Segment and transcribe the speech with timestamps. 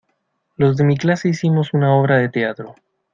[0.57, 2.73] los de mi clase hicimos una obra de teatro.